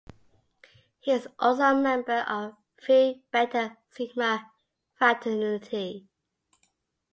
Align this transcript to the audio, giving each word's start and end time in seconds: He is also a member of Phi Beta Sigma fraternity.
He 0.99 1.11
is 1.11 1.27
also 1.37 1.61
a 1.61 1.75
member 1.79 2.21
of 2.27 2.55
Phi 2.81 3.21
Beta 3.31 3.77
Sigma 3.91 4.49
fraternity. 4.95 6.07